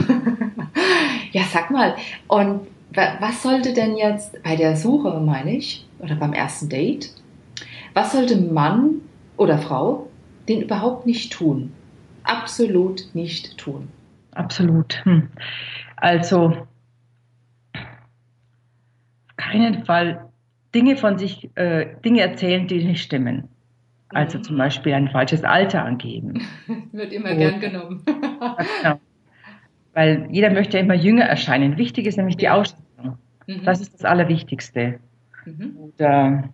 ja, 1.33 1.43
sag 1.45 1.71
mal, 1.71 1.95
und 2.27 2.63
was 2.95 3.43
sollte 3.43 3.73
denn 3.73 3.97
jetzt 3.97 4.43
bei 4.43 4.57
der 4.57 4.77
Suche, 4.77 5.21
meine 5.21 5.57
ich, 5.57 5.87
oder 5.99 6.15
beim 6.15 6.33
ersten 6.33 6.69
Date, 6.69 7.11
was 7.95 8.13
sollte 8.13 8.37
Mann 8.37 9.03
oder 9.37 9.59
Frau 9.59 10.09
den 10.49 10.63
überhaupt 10.63 11.07
nicht 11.07 11.33
tun? 11.33 11.73
Absolut 12.25 13.15
nicht 13.15 13.57
tun. 13.59 13.89
Absolut. 14.33 15.05
Hm. 15.05 15.29
Also 15.97 16.67
keinen 19.37 19.85
Fall 19.85 20.29
Dinge 20.75 20.97
von 20.97 21.19
sich, 21.19 21.51
äh, 21.57 21.87
Dinge 22.05 22.21
erzählen, 22.21 22.67
die 22.67 22.85
nicht 22.85 23.03
stimmen. 23.03 23.49
Also 24.09 24.39
mhm. 24.39 24.45
zum 24.45 24.59
Beispiel 24.59 24.95
ein 24.95 25.09
falsches 25.09 25.45
Alter 25.45 25.85
angeben. 25.85 26.43
Wird 26.93 27.13
immer 27.13 27.31
Oder, 27.31 27.37
gern 27.37 27.61
genommen. 27.61 28.03
genau. 28.07 29.01
Weil 29.95 30.27
jeder 30.31 30.51
möchte 30.51 30.79
ja 30.79 30.83
immer 30.83 30.95
jünger 30.95 31.25
erscheinen. 31.25 31.77
Wichtig 31.77 32.07
ist 32.07 32.17
nämlich 32.17 32.37
die 32.37 32.49
Ausstrahlung. 32.49 33.19
Mhm. 33.47 33.65
Das 33.65 33.81
ist 33.81 33.95
das 33.95 34.05
Allerwichtigste. 34.05 34.99
Mhm. 35.45 35.77
Oder 35.77 36.51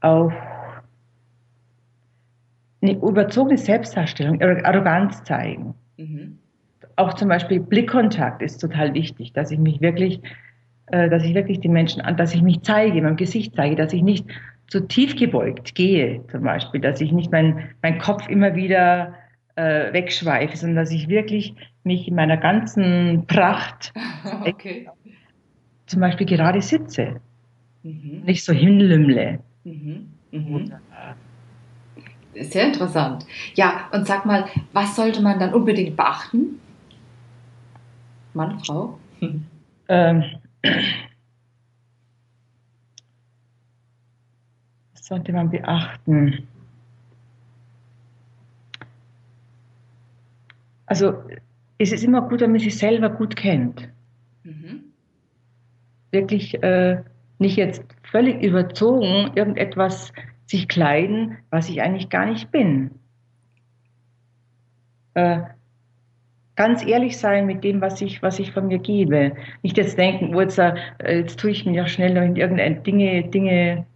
auch 0.00 0.32
eine 2.80 2.92
überzogene 2.92 3.58
Selbstdarstellung, 3.58 4.40
Arroganz 4.42 5.22
zeigen. 5.22 5.74
Mhm. 5.96 6.38
Auch 6.96 7.14
zum 7.14 7.28
Beispiel 7.28 7.60
Blickkontakt 7.60 8.42
ist 8.42 8.58
total 8.58 8.94
wichtig, 8.94 9.32
dass 9.32 9.50
ich 9.50 9.58
mich 9.58 9.80
wirklich 9.80 10.20
äh, 10.86 11.08
dass 11.08 11.24
ich 11.24 11.34
wirklich 11.34 11.60
den 11.60 11.72
Menschen 11.72 12.02
an, 12.02 12.16
dass 12.16 12.34
ich 12.34 12.42
mich 12.42 12.62
zeige, 12.62 13.00
meinem 13.00 13.16
Gesicht 13.16 13.54
zeige, 13.56 13.76
dass 13.76 13.92
ich 13.92 14.02
nicht 14.02 14.26
zu 14.68 14.86
tief 14.86 15.16
gebeugt 15.16 15.74
gehe, 15.74 16.26
zum 16.28 16.42
Beispiel, 16.42 16.80
dass 16.80 17.00
ich 17.00 17.12
nicht 17.12 17.32
mein, 17.32 17.70
mein 17.82 17.98
Kopf 17.98 18.28
immer 18.28 18.54
wieder 18.54 19.14
äh, 19.56 19.92
wegschweife, 19.92 20.56
sondern 20.56 20.76
dass 20.76 20.90
ich 20.90 21.08
wirklich 21.08 21.54
mich 21.84 22.08
in 22.08 22.14
meiner 22.14 22.36
ganzen 22.36 23.26
Pracht 23.26 23.92
okay. 24.44 24.88
zum 25.86 26.00
Beispiel 26.00 26.26
gerade 26.26 26.60
sitze, 26.62 27.20
mhm. 27.82 28.22
nicht 28.24 28.44
so 28.44 28.52
hinlümmle. 28.52 29.40
Mhm. 29.64 30.08
Mhm. 30.30 30.72
Sehr 32.34 32.68
interessant. 32.68 33.26
Ja, 33.54 33.90
und 33.92 34.06
sag 34.06 34.24
mal, 34.24 34.46
was 34.72 34.96
sollte 34.96 35.20
man 35.20 35.38
dann 35.38 35.52
unbedingt 35.52 35.96
beachten? 35.96 36.60
Mann, 38.34 38.58
Frau? 38.60 38.98
Ähm, 39.88 40.24
was 44.94 45.04
sollte 45.04 45.32
man 45.32 45.50
beachten? 45.50 46.46
Also 50.92 51.14
es 51.78 51.90
ist 51.90 52.04
immer 52.04 52.20
gut, 52.28 52.42
wenn 52.42 52.50
man 52.50 52.60
sich 52.60 52.76
selber 52.76 53.08
gut 53.08 53.34
kennt. 53.34 53.88
Mhm. 54.44 54.92
Wirklich 56.10 56.62
äh, 56.62 57.02
nicht 57.38 57.56
jetzt 57.56 57.82
völlig 58.02 58.42
überzogen 58.42 59.30
irgendetwas 59.34 60.12
sich 60.44 60.68
kleiden, 60.68 61.38
was 61.48 61.70
ich 61.70 61.80
eigentlich 61.80 62.10
gar 62.10 62.26
nicht 62.26 62.50
bin. 62.50 62.90
Äh, 65.14 65.40
ganz 66.56 66.84
ehrlich 66.84 67.16
sein 67.16 67.46
mit 67.46 67.64
dem, 67.64 67.80
was 67.80 68.02
ich, 68.02 68.20
was 68.22 68.38
ich 68.38 68.52
von 68.52 68.66
mir 68.66 68.78
gebe. 68.78 69.32
Nicht 69.62 69.78
jetzt 69.78 69.96
denken, 69.96 70.34
oh, 70.34 70.42
jetzt, 70.42 70.58
äh, 70.58 70.74
jetzt 71.08 71.40
tue 71.40 71.52
ich 71.52 71.64
mir 71.64 71.72
ja 71.72 71.86
schnell 71.86 72.12
noch 72.12 72.20
in 72.20 72.36
irgendeine 72.36 72.82
Dinge, 72.82 73.30
Dinge, 73.30 73.86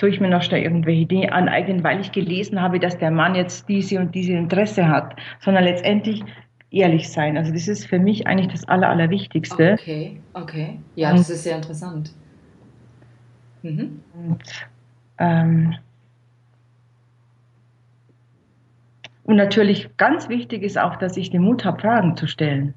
tue 0.00 0.08
ich 0.08 0.18
mir 0.18 0.30
noch 0.30 0.42
schnell 0.42 0.62
irgendwelche 0.62 1.04
Dinge 1.04 1.30
aneignen, 1.32 1.84
weil 1.84 2.00
ich 2.00 2.10
gelesen 2.10 2.60
habe, 2.60 2.80
dass 2.80 2.96
der 2.96 3.10
Mann 3.10 3.34
jetzt 3.34 3.68
diese 3.68 4.00
und 4.00 4.14
diese 4.14 4.32
Interesse 4.32 4.88
hat, 4.88 5.14
sondern 5.40 5.64
letztendlich 5.64 6.24
ehrlich 6.70 7.10
sein. 7.10 7.36
Also 7.36 7.52
das 7.52 7.68
ist 7.68 7.86
für 7.86 7.98
mich 7.98 8.26
eigentlich 8.26 8.48
das 8.48 8.66
Aller, 8.66 8.88
Allerwichtigste. 8.88 9.74
Okay, 9.74 10.20
okay. 10.32 10.78
Ja, 10.96 11.12
das 11.12 11.28
ist 11.28 11.42
sehr 11.42 11.56
interessant. 11.56 12.12
Mhm. 13.62 14.00
Und, 14.14 14.42
ähm, 15.18 15.74
Und 19.24 19.36
natürlich 19.36 19.96
ganz 19.96 20.28
wichtig 20.28 20.64
ist 20.64 20.76
auch, 20.76 20.96
dass 20.96 21.16
ich 21.16 21.30
den 21.30 21.42
Mut 21.42 21.64
habe, 21.64 21.80
Fragen 21.80 22.16
zu 22.16 22.26
stellen. 22.26 22.74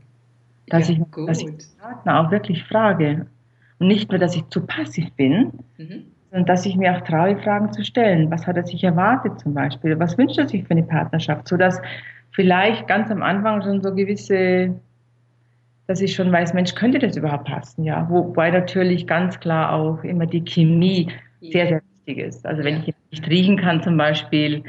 Dass, 0.67 0.87
ja, 0.87 0.95
ich, 0.95 1.25
dass 1.25 1.39
ich 1.39 1.45
den 1.45 1.57
Partner 1.79 2.19
auch 2.19 2.29
wirklich 2.29 2.63
frage. 2.65 3.25
Und 3.79 3.87
nicht 3.87 4.11
nur, 4.11 4.19
dass 4.19 4.35
ich 4.35 4.47
zu 4.49 4.61
passiv 4.61 5.11
bin, 5.13 5.51
mhm. 5.79 6.12
Sondern 6.33 6.47
dass 6.47 6.65
ich 6.65 6.75
mir 6.75 6.95
auch 6.95 7.01
traue, 7.01 7.37
Fragen 7.37 7.71
zu 7.73 7.85
stellen. 7.85 8.31
Was 8.31 8.47
hat 8.47 8.57
er 8.57 8.65
sich 8.65 8.83
erwartet 8.83 9.39
zum 9.39 9.53
Beispiel? 9.53 9.99
Was 9.99 10.17
wünscht 10.17 10.39
er 10.39 10.47
sich 10.47 10.63
für 10.63 10.71
eine 10.71 10.81
Partnerschaft? 10.81 11.47
Sodass 11.47 11.79
vielleicht 12.31 12.87
ganz 12.87 13.11
am 13.11 13.21
Anfang 13.21 13.61
schon 13.61 13.83
so 13.83 13.93
gewisse, 13.93 14.73
dass 15.85 16.01
ich 16.01 16.15
schon 16.15 16.31
weiß, 16.31 16.55
Mensch, 16.55 16.73
könnte 16.73 16.97
das 16.97 17.15
überhaupt 17.17 17.45
passen? 17.45 17.83
Ja, 17.83 18.09
wobei 18.09 18.49
natürlich 18.49 19.05
ganz 19.05 19.39
klar 19.39 19.73
auch 19.73 20.03
immer 20.03 20.25
die 20.25 20.43
Chemie 20.43 21.07
sehr, 21.39 21.67
sehr 21.67 21.81
wichtig 21.97 22.25
ist. 22.25 22.47
Also 22.47 22.63
wenn 22.63 22.81
ich 22.81 22.95
nicht 23.11 23.29
riechen 23.29 23.57
kann 23.57 23.83
zum 23.83 23.95
Beispiel, 23.95 24.63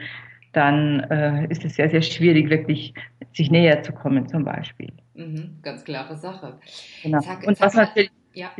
dann 0.53 1.01
äh, 1.11 1.47
ist 1.47 1.65
es 1.65 1.77
sehr, 1.77 1.89
sehr 1.89 2.03
schwierig, 2.03 2.51
wirklich 2.51 2.93
sich 3.33 3.51
näher 3.51 3.83
zu 3.83 3.95
kommen 3.95 4.29
zum 4.29 4.45
Beispiel. 4.45 4.93
Mhm, 5.15 5.61
ganz 5.63 5.83
klare 5.83 6.15
Sache. 6.15 6.59
Genau. 7.03 7.21
Zack, 7.21 7.47
und, 7.47 7.59
was 7.59 7.73
natürlich, 7.73 8.11
ja. 8.35 8.51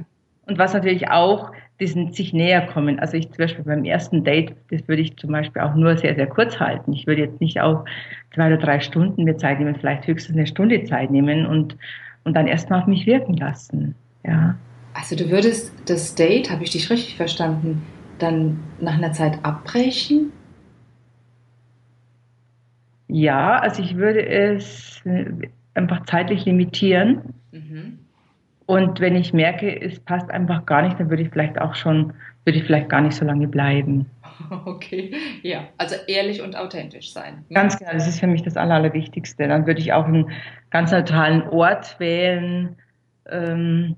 Und 0.47 0.59
was 0.59 0.75
natürlich 0.75 1.09
auch 1.09 1.53
diesen 1.81 2.13
sich 2.13 2.33
näher 2.33 2.67
kommen. 2.67 3.01
Also 3.01 3.17
ich 3.17 3.29
zum 3.29 3.39
Beispiel 3.39 3.65
beim 3.65 3.85
ersten 3.85 4.23
Date, 4.23 4.55
das 4.71 4.87
würde 4.87 5.03
ich 5.03 5.17
zum 5.17 5.33
Beispiel 5.33 5.63
auch 5.63 5.75
nur 5.75 5.97
sehr, 5.97 6.15
sehr 6.15 6.27
kurz 6.27 6.61
halten. 6.61 6.93
Ich 6.93 7.07
würde 7.07 7.23
jetzt 7.23 7.41
nicht 7.41 7.61
auch 7.61 7.85
zwei 8.35 8.47
oder 8.47 8.59
drei 8.59 8.81
Stunden 8.81 9.25
mir 9.25 9.37
Zeit 9.37 9.59
nehmen, 9.59 9.75
vielleicht 9.75 10.07
höchstens 10.07 10.37
eine 10.37 10.47
Stunde 10.47 10.85
Zeit 10.85 11.11
nehmen 11.11 11.47
und, 11.47 11.77
und 12.25 12.35
dann 12.35 12.47
erstmal 12.47 12.81
auf 12.81 12.87
mich 12.87 13.07
wirken 13.07 13.37
lassen. 13.37 13.95
Ja. 14.25 14.57
Also 14.95 15.17
du 15.17 15.31
würdest 15.31 15.73
das 15.87 16.15
Date, 16.15 16.51
habe 16.51 16.63
ich 16.63 16.71
dich 16.71 16.89
richtig 16.91 17.17
verstanden, 17.17 17.83
dann 18.19 18.61
nach 18.81 18.95
einer 18.95 19.13
Zeit 19.13 19.39
abbrechen 19.43 20.33
ja, 23.09 23.59
also 23.59 23.83
ich 23.83 23.97
würde 23.97 24.27
es 24.27 25.01
äh, 25.05 25.27
einfach 25.75 26.05
zeitlich 26.07 26.45
limitieren. 26.45 27.35
Mhm. 27.53 27.99
Und 28.67 29.01
wenn 29.01 29.15
ich 29.15 29.33
merke, 29.33 29.81
es 29.81 30.01
passt 30.01 30.31
einfach 30.31 30.65
gar 30.65 30.83
nicht, 30.83 30.99
dann 30.99 31.11
würde 31.11 31.23
ich 31.23 31.31
vielleicht 31.31 31.61
auch 31.61 31.75
schon, 31.75 32.13
würde 32.45 32.59
ich 32.59 32.65
vielleicht 32.65 32.89
gar 32.89 33.01
nicht 33.01 33.17
so 33.17 33.25
lange 33.25 33.49
bleiben. 33.49 34.07
Okay, 34.67 35.15
ja, 35.43 35.69
also 35.79 35.95
ehrlich 36.09 36.43
und 36.43 36.57
authentisch 36.57 37.13
sein. 37.13 37.45
Ganz 37.55 37.79
genau, 37.79 37.93
das 37.93 38.09
ist 38.09 38.19
für 38.19 38.27
mich 38.27 38.43
das 38.43 38.57
Aller, 38.57 38.75
Allerwichtigste. 38.75 39.47
Dann 39.47 39.65
würde 39.65 39.81
ich 39.81 39.93
auch 39.93 40.07
einen 40.07 40.29
ganz 40.71 40.91
neutralen 40.91 41.43
Ort 41.51 41.99
wählen. 42.01 42.75
Ähm, 43.31 43.95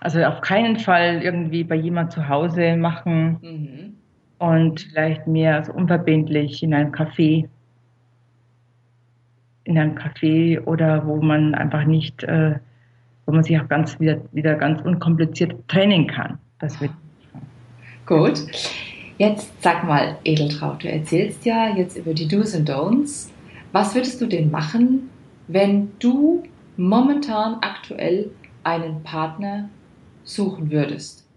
also 0.00 0.22
auf 0.24 0.42
keinen 0.42 0.76
Fall 0.76 1.22
irgendwie 1.22 1.64
bei 1.64 1.74
jemand 1.74 2.12
zu 2.12 2.28
Hause 2.28 2.76
machen 2.76 3.38
mhm. 3.40 3.94
und 4.46 4.82
vielleicht 4.82 5.26
mehr 5.26 5.64
so 5.64 5.72
unverbindlich 5.72 6.62
in 6.62 6.74
einem 6.74 6.92
Café 6.92 7.48
in 9.68 9.76
einem 9.76 9.96
Café 9.96 10.60
oder 10.64 11.06
wo 11.06 11.16
man 11.16 11.54
einfach 11.54 11.84
nicht, 11.84 12.24
äh, 12.24 12.54
wo 13.28 13.32
man 13.32 13.44
sich 13.44 13.60
auch 13.60 13.68
ganz 13.68 14.00
wieder, 14.00 14.22
wieder 14.32 14.54
ganz 14.54 14.80
unkompliziert 14.80 15.52
trennen 15.68 16.06
kann. 16.06 16.38
Das 16.60 16.80
wird. 16.80 16.92
Gut. 18.06 18.40
Jetzt 19.18 19.62
sag 19.62 19.84
mal, 19.84 20.16
Edeltraut, 20.24 20.82
du 20.82 20.90
erzählst 20.90 21.44
ja 21.44 21.76
jetzt 21.76 21.98
über 21.98 22.14
die 22.14 22.26
Do's 22.26 22.54
und 22.54 22.70
Don'ts. 22.70 23.28
Was 23.72 23.94
würdest 23.94 24.18
du 24.22 24.26
denn 24.26 24.50
machen, 24.50 25.10
wenn 25.46 25.90
du 25.98 26.42
momentan 26.78 27.58
aktuell 27.60 28.30
einen 28.64 29.02
Partner 29.02 29.68
suchen 30.24 30.70
würdest? 30.70 31.28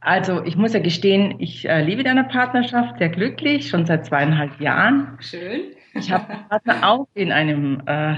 Also 0.00 0.42
ich 0.44 0.56
muss 0.56 0.72
ja 0.72 0.80
gestehen, 0.80 1.34
ich 1.40 1.68
äh, 1.68 1.82
lebe 1.82 2.04
deiner 2.04 2.24
Partnerschaft 2.24 2.98
sehr 2.98 3.10
glücklich, 3.10 3.68
schon 3.68 3.84
seit 3.84 4.06
zweieinhalb 4.06 4.58
Jahren. 4.60 5.18
Schön. 5.20 5.60
Ich 5.92 6.10
habe 6.10 6.24
Partner 6.48 6.88
auch 6.88 7.06
in 7.12 7.32
einem 7.32 7.82
äh, 7.84 8.14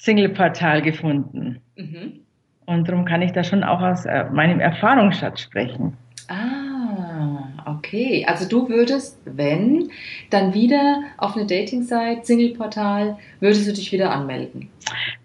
Single-Portal 0.00 0.80
gefunden. 0.80 1.60
Mhm. 1.76 2.20
Und 2.64 2.88
darum 2.88 3.04
kann 3.04 3.20
ich 3.20 3.32
da 3.32 3.44
schon 3.44 3.62
auch 3.62 3.82
aus 3.82 4.06
äh, 4.06 4.24
meinem 4.32 4.58
Erfahrungsschatz 4.60 5.42
sprechen. 5.42 5.92
Ah, 6.28 7.48
okay. 7.66 8.24
Also 8.26 8.48
du 8.48 8.68
würdest, 8.68 9.20
wenn, 9.26 9.90
dann 10.30 10.54
wieder 10.54 11.02
auf 11.18 11.36
eine 11.36 11.44
Dating-Site, 11.44 12.20
Single-Portal, 12.22 13.18
würdest 13.40 13.68
du 13.68 13.72
dich 13.74 13.92
wieder 13.92 14.10
anmelden? 14.10 14.70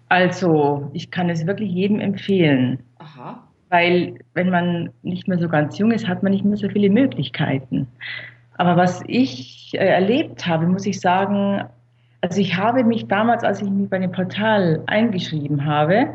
Also, 0.08 0.90
ich 0.92 1.10
kann 1.10 1.30
es 1.30 1.46
wirklich 1.46 1.70
jedem 1.70 1.98
empfehlen. 1.98 2.78
Aha. 2.98 3.42
Weil, 3.70 4.18
wenn 4.34 4.50
man 4.50 4.90
nicht 5.02 5.26
mehr 5.26 5.38
so 5.38 5.48
ganz 5.48 5.78
jung 5.78 5.90
ist, 5.90 6.06
hat 6.06 6.22
man 6.22 6.32
nicht 6.32 6.44
mehr 6.44 6.56
so 6.56 6.68
viele 6.68 6.90
Möglichkeiten. 6.90 7.88
Aber 8.58 8.76
was 8.76 9.02
ich 9.06 9.72
äh, 9.74 9.86
erlebt 9.86 10.46
habe, 10.46 10.66
muss 10.66 10.84
ich 10.86 11.00
sagen, 11.00 11.64
also 12.20 12.40
ich 12.40 12.56
habe 12.56 12.84
mich 12.84 13.08
damals, 13.08 13.44
als 13.44 13.62
ich 13.62 13.70
mich 13.70 13.88
bei 13.88 13.98
dem 13.98 14.12
Portal 14.12 14.82
eingeschrieben 14.86 15.64
habe, 15.64 16.08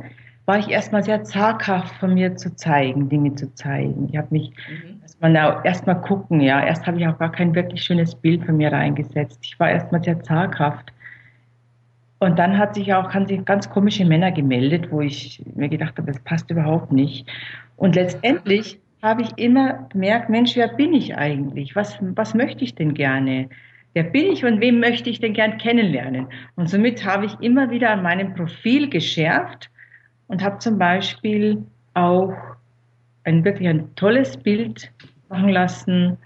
war 0.46 0.58
ich 0.58 0.70
erstmal 0.70 1.03
sehr 1.03 1.24
zaghaft 1.24 1.96
von 1.96 2.13
mir 2.13 2.36
zu 2.36 2.55
zeigen, 2.55 3.10
Dinge 3.10 3.36
zu 3.36 3.53
zeigen. 3.53 4.10
Ich 4.12 4.17
habe 4.17 4.27
mich 4.31 4.50
mhm. 4.50 5.01
erstmal 5.01 5.62
erst 5.63 5.86
gucken, 6.08 6.41
ja. 6.41 6.65
Erst 6.65 6.86
habe 6.88 7.00
ich 7.00 7.08
auch 7.08 7.17
gar 7.20 7.31
kein 7.31 7.53
wirklich 7.55 7.84
schönes 7.84 8.15
Bild 8.15 8.46
von 8.46 8.58
mir 8.58 8.72
reingesetzt. 8.72 9.39
Ich 9.43 9.60
war 9.60 9.70
erstmal 9.70 10.03
sehr 10.03 10.22
zaghaft. 10.24 10.91
Und 12.20 12.38
dann 12.38 12.58
hat 12.58 12.75
sich 12.75 12.93
auch 12.93 13.13
haben 13.13 13.27
sich 13.27 13.43
ganz 13.46 13.70
komische 13.70 14.05
Männer 14.05 14.31
gemeldet, 14.31 14.91
wo 14.91 15.01
ich 15.01 15.43
mir 15.55 15.70
gedacht 15.70 15.98
habe, 15.98 16.12
das 16.12 16.20
passt 16.20 16.51
überhaupt 16.51 16.91
nicht. 16.91 17.27
Und 17.77 17.96
letztendlich 17.96 18.79
habe 19.01 19.22
ich 19.24 19.38
immer 19.38 19.88
gemerkt, 19.89 20.29
Mensch, 20.29 20.55
wer 20.55 20.67
bin 20.67 20.93
ich 20.93 21.15
eigentlich? 21.17 21.75
Was, 21.75 21.98
was 22.01 22.34
möchte 22.34 22.63
ich 22.63 22.75
denn 22.75 22.93
gerne? 22.93 23.50
Wer 23.93 24.03
bin 24.03 24.31
ich 24.31 24.45
und 24.45 24.62
wem 24.62 24.79
möchte 24.79 25.10
ich 25.10 25.19
denn 25.19 25.33
gern 25.33 25.57
kennenlernen? 25.57 26.27
Und 26.55 26.69
somit 26.69 27.05
habe 27.05 27.25
ich 27.25 27.39
immer 27.41 27.69
wieder 27.71 27.89
an 27.89 28.03
meinem 28.03 28.33
Profil 28.33 28.89
geschärft 28.89 29.69
und 30.27 30.41
habe 30.43 30.60
zum 30.60 30.77
Beispiel 30.77 31.65
auch 31.93 32.33
ein 33.25 33.43
wirklich 33.43 33.67
ein 33.67 33.93
tolles 33.95 34.38
Bild 34.38 34.91
machen 35.29 35.50
lassen 35.50 36.17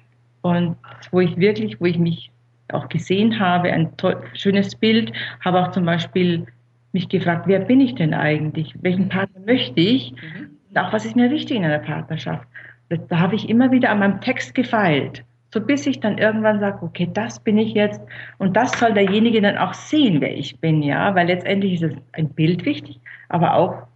und 0.42 0.78
wo 1.12 1.22
ich 1.22 1.38
wirklich, 1.38 1.82
wo 1.82 1.86
ich 1.86 1.98
mich 1.98 2.32
auch 2.72 2.88
gesehen 2.90 3.40
habe, 3.40 3.72
ein 3.72 3.98
toll, 3.98 4.22
schönes 4.34 4.76
Bild, 4.76 5.12
habe 5.44 5.62
auch 5.62 5.72
zum 5.72 5.86
Beispiel 5.86 6.46
mich 6.94 7.10
gefragt, 7.10 7.48
wer 7.48 7.60
bin 7.60 7.82
ich 7.82 7.96
denn 7.96 8.14
eigentlich? 8.14 8.76
Welchen 8.82 9.10
Partner 9.10 9.42
möchte 9.46 9.80
ich? 9.80 10.14
Mhm. 10.14 10.58
Und 10.70 10.78
auch 10.78 10.94
was 10.94 11.06
ist 11.06 11.16
mir 11.16 11.32
wichtig 11.32 11.58
in 11.58 11.66
einer 11.66 11.80
Partnerschaft? 11.80 12.48
Da 12.90 13.20
habe 13.20 13.36
ich 13.36 13.50
immer 13.50 13.72
wieder 13.72 13.90
an 13.90 14.00
meinem 14.00 14.22
Text 14.22 14.54
gefeilt. 14.54 15.24
So 15.56 15.62
bis 15.62 15.88
ich 15.88 16.02
dann 16.02 16.18
irgendwann 16.18 16.60
sage, 16.60 16.80
okay, 16.82 17.10
das 17.14 17.40
bin 17.40 17.58
ich 17.58 17.74
jetzt. 17.74 18.02
Und 18.40 18.58
das 18.58 18.78
soll 18.78 18.94
derjenige 18.94 19.42
dann 19.42 19.58
auch 19.58 19.74
sehen, 19.74 20.20
wer 20.20 20.36
ich 20.36 20.60
bin, 20.60 20.84
ja. 20.84 21.16
Weil 21.16 21.28
letztendlich 21.28 21.76
ist 21.76 21.84
es 21.84 21.94
ein 22.12 22.28
Bild 22.28 22.66
wichtig, 22.66 23.00
aber 23.30 23.54
auch 23.54 23.88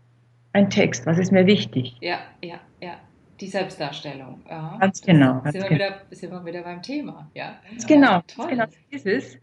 ein 0.53 0.69
Text. 0.69 1.05
Was 1.05 1.19
ist 1.19 1.33
mir 1.33 1.45
wichtig? 1.47 1.97
Ja, 1.99 2.19
ja, 2.41 2.61
ja. 2.81 2.93
Die 3.41 3.47
Selbstdarstellung. 3.47 4.39
Ja. 4.49 4.77
Ganz 4.79 5.01
genau. 5.01 5.41
Ganz 5.41 5.51
sind, 5.51 5.63
wir 5.63 5.67
genau. 5.67 5.79
Wieder, 5.79 6.01
sind 6.11 6.31
wir 6.31 6.45
wieder 6.45 6.61
beim 6.61 6.81
Thema. 6.81 7.29
Ja. 7.33 7.59
Ganz 7.69 7.85
genau. 7.85 8.21
Toll. 8.25 8.51
Genau, 8.51 8.63
so 8.63 8.95
ist 8.95 9.05
es. 9.05 9.37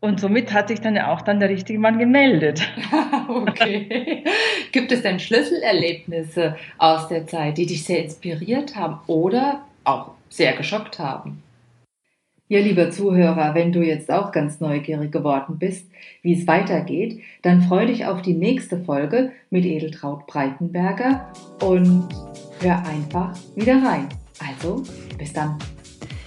Und 0.00 0.18
somit 0.18 0.52
hat 0.52 0.66
sich 0.66 0.80
dann 0.80 0.98
auch 0.98 1.22
dann 1.22 1.38
der 1.38 1.50
richtige 1.50 1.78
Mann 1.78 2.00
gemeldet. 2.00 2.68
okay. 3.28 4.24
Gibt 4.72 4.90
es 4.90 5.02
denn 5.02 5.20
Schlüsselerlebnisse 5.20 6.56
aus 6.78 7.06
der 7.06 7.28
Zeit, 7.28 7.58
die 7.58 7.66
dich 7.66 7.84
sehr 7.84 8.02
inspiriert 8.02 8.74
haben 8.74 8.98
oder 9.06 9.64
auch 9.84 10.10
sehr 10.30 10.54
geschockt 10.54 10.98
haben? 10.98 11.43
Ja, 12.48 12.60
lieber 12.60 12.90
Zuhörer, 12.90 13.54
wenn 13.54 13.72
du 13.72 13.82
jetzt 13.82 14.10
auch 14.10 14.30
ganz 14.30 14.60
neugierig 14.60 15.10
geworden 15.10 15.58
bist, 15.58 15.90
wie 16.22 16.38
es 16.38 16.46
weitergeht, 16.46 17.20
dann 17.42 17.62
freu 17.62 17.86
dich 17.86 18.04
auf 18.04 18.20
die 18.20 18.34
nächste 18.34 18.78
Folge 18.78 19.32
mit 19.48 19.64
Edeltraut 19.64 20.26
Breitenberger 20.26 21.32
und 21.62 22.06
hör 22.60 22.86
einfach 22.86 23.34
wieder 23.54 23.82
rein. 23.82 24.08
Also, 24.46 24.82
bis 25.16 25.32
dann. 25.32 25.56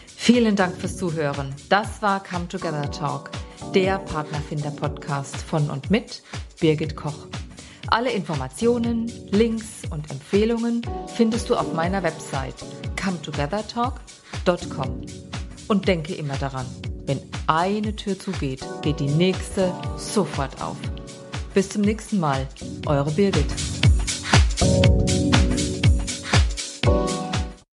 Vielen 0.07 0.55
Dank 0.55 0.75
fürs 0.75 0.97
Zuhören. 0.97 1.53
Das 1.69 2.01
war 2.01 2.23
Come 2.23 2.47
Together 2.47 2.89
Talk 2.89 3.29
der 3.73 3.99
Partnerfinder-Podcast 3.99 5.37
von 5.37 5.69
und 5.69 5.91
mit 5.91 6.23
Birgit 6.59 6.95
Koch. 6.95 7.27
Alle 7.89 8.11
Informationen, 8.11 9.09
Links 9.31 9.83
und 9.89 10.11
Empfehlungen 10.11 10.81
findest 11.15 11.49
du 11.49 11.55
auf 11.55 11.73
meiner 11.73 12.03
Website 12.03 12.55
cometogethertalk.com. 13.01 15.26
Und 15.67 15.87
denke 15.87 16.13
immer 16.13 16.37
daran, 16.37 16.65
wenn 17.05 17.19
eine 17.47 17.95
Tür 17.95 18.17
zugeht, 18.17 18.65
geht 18.81 18.99
die 18.99 19.07
nächste 19.07 19.73
sofort 19.97 20.61
auf. 20.61 20.77
Bis 21.53 21.69
zum 21.69 21.81
nächsten 21.81 22.19
Mal, 22.19 22.47
eure 22.85 23.11
Birgit. 23.11 23.45